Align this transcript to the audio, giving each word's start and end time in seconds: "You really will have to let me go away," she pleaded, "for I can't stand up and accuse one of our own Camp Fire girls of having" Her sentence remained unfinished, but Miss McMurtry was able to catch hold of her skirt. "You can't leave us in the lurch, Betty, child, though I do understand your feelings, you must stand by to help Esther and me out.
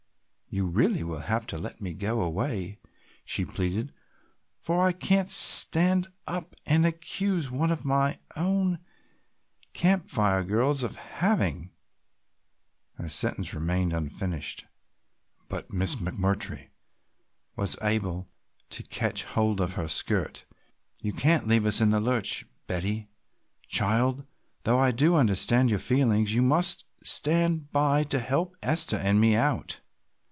"You 0.53 0.65
really 0.67 1.01
will 1.01 1.19
have 1.21 1.47
to 1.47 1.57
let 1.57 1.79
me 1.79 1.93
go 1.93 2.19
away," 2.19 2.77
she 3.23 3.45
pleaded, 3.45 3.93
"for 4.59 4.85
I 4.85 4.91
can't 4.91 5.29
stand 5.31 6.07
up 6.27 6.57
and 6.65 6.85
accuse 6.85 7.49
one 7.49 7.71
of 7.71 7.89
our 7.89 8.15
own 8.35 8.79
Camp 9.71 10.09
Fire 10.09 10.43
girls 10.43 10.83
of 10.83 10.97
having" 10.97 11.71
Her 12.97 13.07
sentence 13.07 13.53
remained 13.53 13.93
unfinished, 13.93 14.65
but 15.47 15.71
Miss 15.71 15.95
McMurtry 15.95 16.67
was 17.55 17.77
able 17.81 18.27
to 18.71 18.83
catch 18.83 19.23
hold 19.23 19.61
of 19.61 19.75
her 19.75 19.87
skirt. 19.87 20.43
"You 20.99 21.13
can't 21.13 21.47
leave 21.47 21.65
us 21.65 21.79
in 21.79 21.91
the 21.91 22.01
lurch, 22.01 22.43
Betty, 22.67 23.07
child, 23.69 24.25
though 24.65 24.79
I 24.79 24.91
do 24.91 25.15
understand 25.15 25.69
your 25.69 25.79
feelings, 25.79 26.33
you 26.35 26.41
must 26.41 26.83
stand 27.05 27.71
by 27.71 28.03
to 28.03 28.19
help 28.19 28.57
Esther 28.61 28.97
and 28.97 29.21
me 29.21 29.33
out. 29.35 29.79